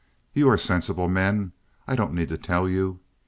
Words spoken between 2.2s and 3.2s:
to tell you.